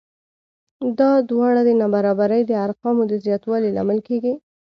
[0.99, 4.33] دا دواړه د نابرابرۍ د ارقامو د زیاتوالي لامل کېږي